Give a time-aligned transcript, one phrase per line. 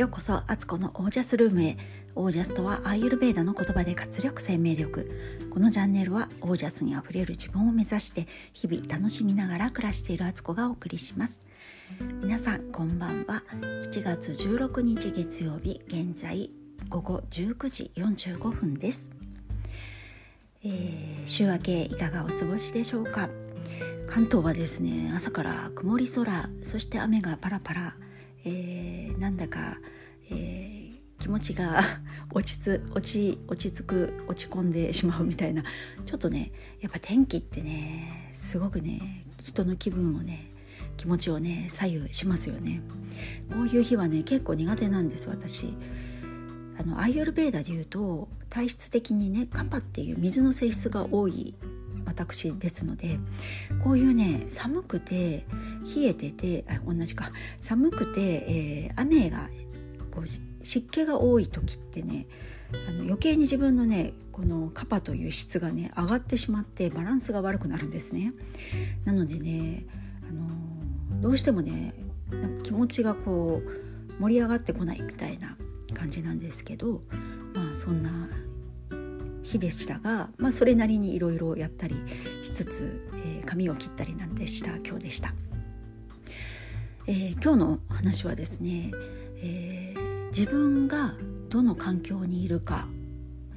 [0.00, 1.76] ようこそアツコのオージャスルームへ。
[2.14, 5.10] オージャスとはアーユルベーダの言葉で活力生命力。
[5.50, 11.46] このチャンネルはオージャスにあふれる自分を目指して日々楽しみながら暮らしているアツコがお送りします。
[12.22, 13.42] 皆さんこんばんは。
[13.60, 16.50] 7月16日月曜日現在
[16.88, 19.12] 午後19時45分です、
[20.64, 23.28] えー、週明けいかがお過ごしでしょうか。
[24.06, 27.94] 関東はですね朝から曇り空そして雨がパラパラ。
[28.44, 29.78] えー、なんだか、
[30.30, 31.82] えー、気持ちが
[32.32, 35.62] 落ち着落ち落ち着く落ち込んでしまうみたいな。
[36.06, 40.52] ちょっとねやっぱ天気ってねすごくね人の気分をね
[40.96, 42.82] 気持ちをね左右しますよね。
[43.50, 45.74] こういう日はね結構苦手なんです私。
[46.78, 51.54] あのアイオルベーダでいうと体質的にねカパっていう水の性質が多い
[52.10, 53.18] 私ですので
[53.84, 55.46] こういうね寒くて
[55.96, 57.30] 冷えててあ同じか
[57.60, 59.48] 寒くて、えー、雨が
[60.10, 62.26] こう湿気が多い時ってね
[62.88, 68.32] あの余計に自分のねこのカパという質がね上がってしまってバランスが悪くなるんですね。
[69.04, 69.84] なのでね、
[70.28, 71.94] あのどうしてもね
[72.30, 75.56] なんか気持ちがこう盛り上がってこないみたいな
[75.94, 77.02] 感じなんですけど
[77.54, 78.10] まあそんな
[79.50, 81.96] 日でしたが、まあ、それなりにいろいろやったり
[82.42, 85.34] しつつ、えー、髪を切ったりなんてした今日でした、
[87.06, 88.92] えー、今日の話はですね、
[89.42, 91.14] えー、自分が
[91.48, 92.88] どの環境にいるか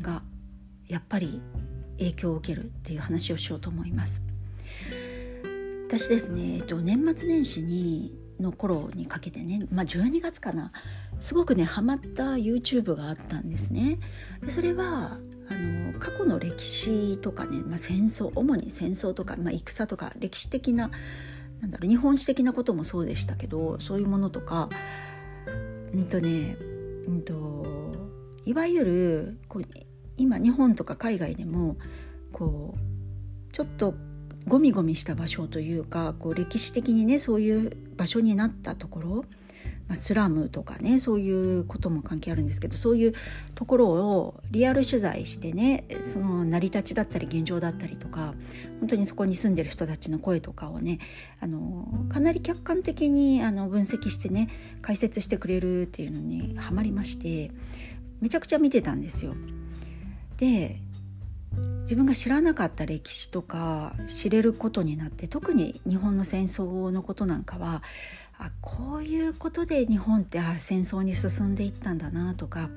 [0.00, 0.22] が
[0.88, 1.40] やっぱり
[1.98, 4.22] 影響を受けるっていう話をしようと思います。
[5.86, 10.72] 私ですね、えっと、年末年始にの頃にかけてね、まあ、12月かな
[11.20, 13.98] すごくねハマった YouTube があったんですね。
[14.42, 15.18] でそれは
[15.52, 20.90] あの過去の歴史とかね、まあ、戦争主に戦争とか、まあ、戦とか歴史的な
[21.60, 24.68] なんだろう日本史的なこともそうでしたけどそういうものとか
[25.92, 26.56] うんとね
[27.06, 27.66] うんと
[28.44, 29.64] いわゆるこう
[30.16, 31.76] 今日本とか海外でも
[32.32, 33.94] こうちょっと
[34.48, 39.24] ゴミゴミした場所というかこう歴史的にねそういう場所になったところ
[39.88, 43.14] まあ、スラムとかねそういうことも関係あるんですけどそういう
[43.54, 48.34] ところをリアル取材してねその成り立ちだったり現状だったりとか
[48.80, 50.98] 本当にそこに住んでる人たちの声とかをね
[51.40, 54.48] あのかなり客観的にあの分析してね
[54.80, 57.50] 解説してくれるっていうのにハマりまして
[58.20, 59.34] めちゃくちゃ見てたんですよ。
[60.38, 60.80] で
[61.82, 67.82] 自分が知らなかった歴史とか知れることになって特に日本の戦争のことなんかは
[68.44, 72.70] あこういうことで日本ってあ戦争に進んでいったんだなとか。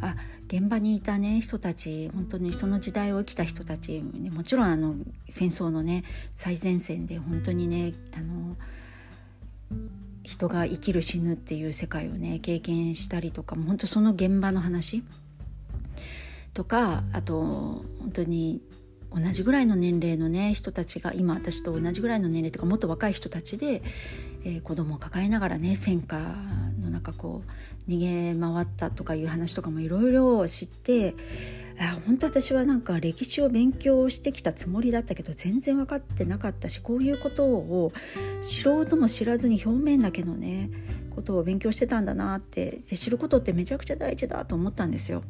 [0.00, 0.14] あ
[0.52, 4.96] 現場にいたね人たち本当にその時代を生きた人たちもちろんあの
[5.28, 6.02] 戦争のね
[6.34, 8.56] 最前線で本当にねあの
[10.24, 15.04] 人が生きる死ぬっていう世界をね経験したりとか本当その現場の話。
[16.52, 18.60] とかあと本当に
[19.14, 23.82] 同じぐらいの年齢のね人たちが今私と同じぐらいの年齢とかもっと若い人たちで、
[24.44, 26.16] えー、子供を抱えながらね戦火
[26.80, 27.42] の中こ
[27.86, 27.98] う逃
[28.34, 31.14] げ回ったとかいう話とかもいろいろ知って
[32.06, 37.92] 本当私はなんか歴史を勉強してきたつもりだったけど全然分かってなかったしこういうことを
[38.42, 40.70] 知ろうとも知らずに表面だけのね
[41.14, 45.22] ことを勉強してたんだなって知ることってめちゃくちゃ大事だと思ったんですよ。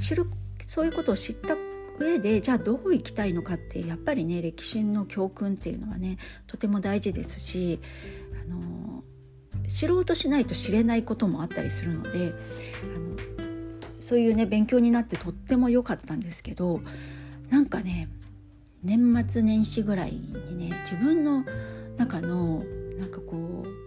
[0.00, 0.26] 知る
[0.60, 1.56] そういうことを知った
[1.98, 7.80] 上でじゃあどう生きたいのかってやっぱりね歴史の教訓っていうのはねとても大事ですし
[8.42, 9.04] あの
[9.68, 12.34] 知ろうとしないと知れないこともあったりするので
[12.94, 13.16] あの
[14.00, 16.80] そういうね勉強になってとっても良かったんですけど
[17.50, 18.08] なんかね
[18.82, 21.44] 年末年始ぐらいにね自分の
[21.96, 22.64] 中の
[22.98, 23.82] なんかこう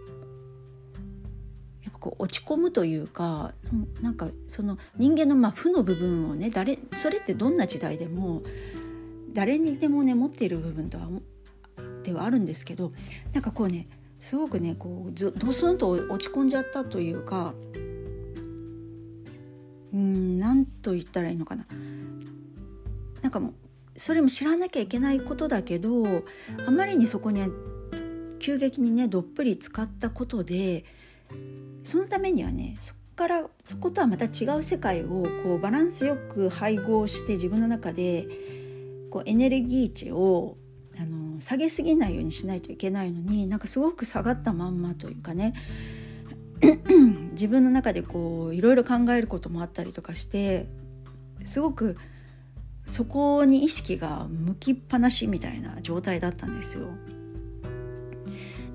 [2.06, 3.52] こう落ち込むというか
[4.00, 8.42] なんかその人間のまあ負の部分をね誰それってどんな時代でも
[9.32, 11.08] 誰にでもね持っている部分とは
[12.04, 12.92] ではあるんですけど
[13.32, 13.88] なんかこうね
[14.20, 17.54] すごくねこうドスンと落ち込んじゃったというか
[19.92, 21.66] うん何と言ったらいいのかな。
[23.22, 23.54] なんかもう
[23.96, 26.22] それも知らなきゃいけないことだけど
[26.66, 27.42] あまりにそこに
[28.38, 30.84] 急激にねどっぷり使ったことで
[31.82, 38.28] そのためにはねそこからそことはまた違う世界をこうバランスよく配合して自分の中で
[39.10, 40.56] こうエネルギー値を
[40.98, 45.54] あのの下げすぎないようにしないといけないのになんかすごく下がったまんまというかね
[47.32, 50.66] 自分の中でこういろいろ考えることもあったりとかして
[51.44, 51.96] すごく
[52.86, 56.88] そこに意識が向きっぱなしみたいな状態だったんですよ。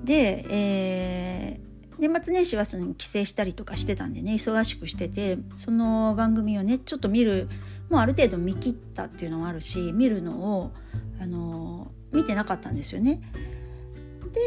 [0.04, 1.72] で、えー
[2.02, 7.48] 年末年始はその帰省したりとかしてたんでね忙しくしててその番組をねちょっと見る
[7.90, 10.72] もうある程度見切ったっていうのもあるし見るのを
[11.20, 13.20] あの見てなかったんですよね。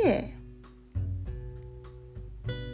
[0.03, 0.33] で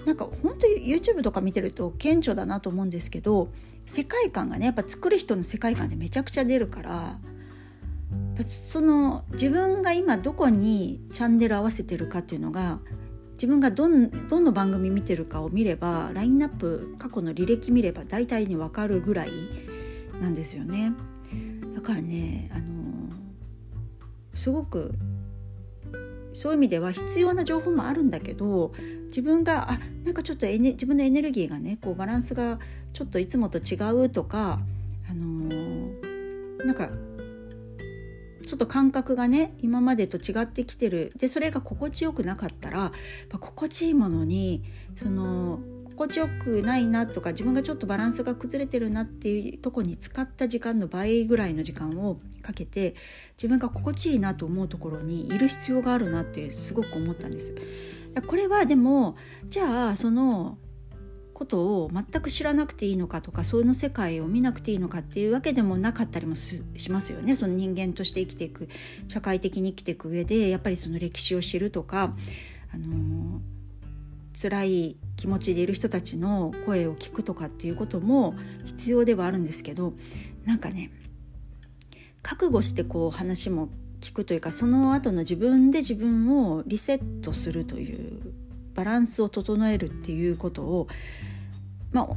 [0.06, 3.50] なんか本当に YouTube とか見てると顕著だなと思うんですけど
[3.86, 7.20] 世界観がねやっぱ作る人の世界観でめちゃくちゃ出るから
[8.48, 12.80] その自分が今どこにチャンネル合わせてるかっていうのが
[13.34, 19.32] 自分がどんどの番組見てるかを見ればラインナップ過去の履歴見れば大体に分かるぐらい
[20.20, 20.94] なんですよね。
[21.74, 22.81] だからねあの
[24.34, 24.94] すごく
[26.34, 28.74] そういう意味では必要な情報もあるんだけど
[29.08, 32.60] 自分があなんかちょっとエネ自分のエネルギーがねこうバランスが
[32.94, 33.76] ちょっといつもと違
[34.06, 34.60] うとか、
[35.10, 36.90] あのー、なんか
[38.46, 41.14] ちょっと感覚がね今までと違ってきてる。
[41.18, 42.92] でそれが心地よくなかったら
[43.40, 44.64] 心地いいものに
[44.96, 45.60] その
[46.02, 52.96] 心地よくないなとか自分がちょっとバランスが崩れてるなっていうとこに使った時間の倍ぐらいの時間をかけて
[53.38, 57.54] 自分が心地いいなと思うところにいる必要があるなってすごく思ったんです。
[58.26, 59.16] これはでも
[59.48, 60.58] じゃあその
[61.36, 68.70] ことを全く知らなくていいのかとかその世界を見なくていいのかっていうわけでもなかったりもしますよねその人間として生きていく
[69.08, 72.14] 社会的に生きていく上でやっぱりその歴史を知るとか、
[72.74, 73.61] あのー、
[74.40, 78.36] 辛い気持ちでいる人たちの声を聞くとかっていうことも
[78.66, 79.94] 必要ではあるんですけど
[80.46, 80.92] なんかね
[82.24, 83.70] 覚悟してこう話も
[84.00, 88.34] 聞くというかその後の自分で自分をリセットするという
[88.74, 90.88] バランスを整えるっていうことを
[91.92, 92.08] まあ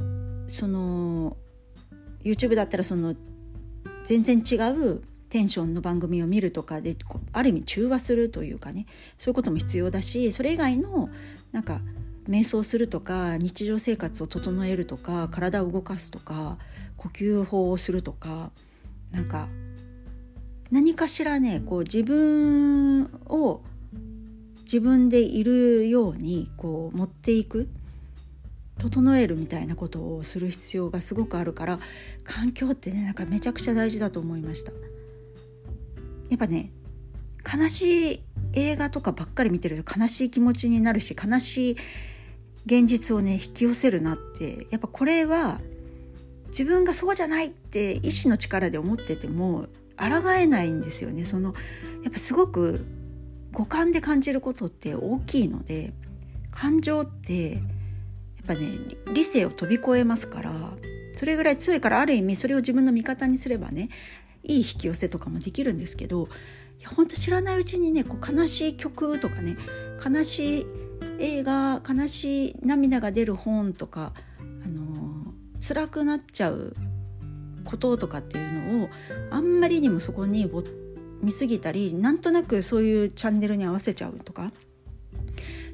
[0.47, 1.37] その
[2.23, 3.15] YouTube だったらその
[4.05, 6.95] 全然違うテンションの番組を見るとかで
[7.33, 8.85] ある意味中和するというかね
[9.17, 11.09] そういうことも必要だしそれ以外の
[11.51, 11.81] なんか
[12.29, 16.57] 瞑想するとか日常生活を整えるとか体を動かすとか
[16.97, 18.51] 呼吸法をするとか
[19.11, 19.47] なんか
[20.71, 23.61] 何かしらねこう自分を
[24.63, 27.69] 自分でいるようにこう持っていく
[28.79, 31.79] 整えるみたいなことをする必要がすごくあるから
[32.23, 34.71] 環境ってねなんかめちゃくちゃ大事だと思いました。
[36.29, 36.71] やっぱね
[37.45, 38.23] 悲しい
[38.53, 41.77] 映画とかばっかり見てると悲しい気持ちになるし悲しい
[42.65, 45.59] 現実をね引き寄せるなってやっぱこれは
[46.47, 49.67] 自分がそうじゃないって意志の力で思ってても
[49.97, 51.25] 抗えないんですよね。
[51.25, 51.53] その
[52.03, 52.85] やっぱすごく
[53.51, 55.93] 五感で感じることって大きいので
[56.51, 57.61] 感情ってやっ
[58.47, 58.67] ぱね
[59.13, 60.53] 理性を飛び越えますから
[61.15, 63.89] それぐらい強いからある意味それを自分の味方にすればね
[64.47, 66.27] いい引き寄せとかもできるんですけど
[66.95, 69.57] 本当知らないうちにねこう悲しい曲とかね
[70.03, 70.65] 悲しい
[71.19, 74.13] 映画悲しい涙が出る本とか、
[74.63, 76.75] あのー、辛くなっちゃう
[77.63, 78.89] こととかっていうのを
[79.31, 80.49] あんまりにもそこに
[81.21, 84.51] 見すぎたりなんとなくそういうチャンネルに合わせちゃうとか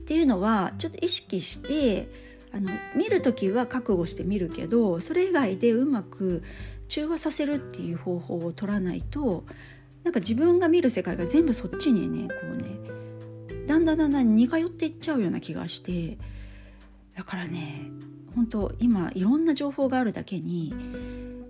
[0.01, 2.09] っていうのはちょっと意識して
[2.53, 6.43] あの見る時は覚悟して見るけどそれ以外でうまく
[6.91, 9.45] 中和させるっていう方法を取らないと
[10.03, 16.17] なんか自分が見る世界が全部そっちにねこうねだんだんだんだん似通っていっちゃうような気がして
[17.15, 17.89] だからね
[18.35, 20.73] 本当今いろんな情報があるだけに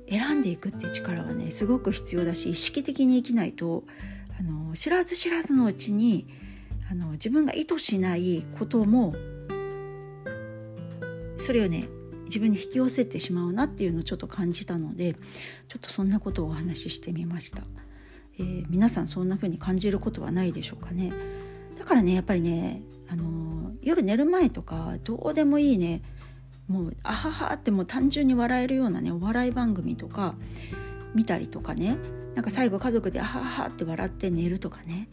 [0.07, 3.83] 選んでいくっていう力はねすごく必要だし意識的に生きないと
[4.39, 6.27] あの知らず知らずのうちに
[6.91, 9.15] あの自分が意図しないことも
[11.43, 11.87] それをね
[12.31, 15.15] 自分に引き寄せてしまうなっていうのをちょっと感じたので
[15.67, 17.63] ちょっとそんなことをお話ししてみました、
[18.39, 21.11] えー、皆さんそんな風に感じることはないでしょうかね。
[21.77, 26.01] だからねやっぱりねあの夜寝る前とかどうでもいいね。
[26.69, 30.35] もうあははってもう単純に笑えるようなねお笑い番組とか
[31.13, 31.97] 見たりとかね。
[32.33, 35.09] なんか最後家族であははって笑って寝るとかね。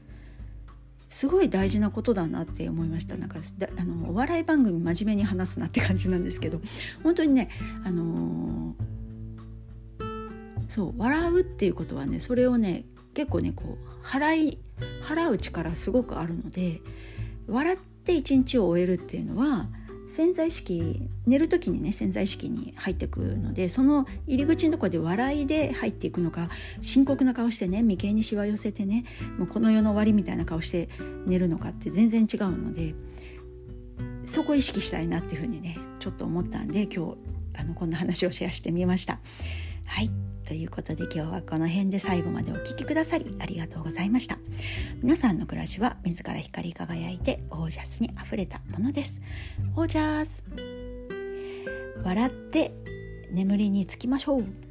[1.09, 3.17] すごい大事なことだなって思いました。
[3.17, 3.39] なんか
[3.79, 6.61] あのお笑い番組真面目に話すなって感じなんですけど
[7.03, 7.51] 本当にね
[7.85, 10.05] あのー、
[10.69, 12.85] そう笑うっていうことはねそれをね
[13.15, 14.59] 結構ねこう払い
[15.03, 16.81] 払う力すごくあるので
[17.47, 19.67] 笑って一日を終えるっていうのは
[20.09, 26.49] 潜在意識寝る時にね潜在意識に入ってくるのでその入り口のとこで笑いで入っていくのか
[26.81, 29.05] 深刻な顔してね眉間にしわ寄せてね
[29.39, 30.89] もうこの世の終わりみたいな顔して
[31.27, 32.95] 寝るのかって全然違うので
[34.25, 37.17] そこ意識したいなっていうふうにねちょっと思ったんで今日
[37.61, 39.19] あのこんな話をシェアしてみました。
[39.85, 44.39] はいということで今日はこの辺で最後までお聴きくださりありがとうございました。
[45.03, 49.21] 皆さんの暮らしは自ら光り輝いてオージャスにあふれたものです。
[49.77, 50.43] オージャス。
[52.03, 52.73] 笑って
[53.31, 54.68] 眠りにつきましょう。